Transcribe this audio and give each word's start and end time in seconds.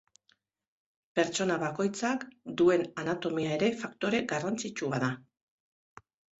Pertsona 1.19 1.57
bakoitzak 1.65 2.25
duen 2.63 2.87
anatomia 3.05 3.53
ere 3.61 3.71
faktore 3.85 4.25
garrantzitsua 4.35 5.05
da. 5.09 5.15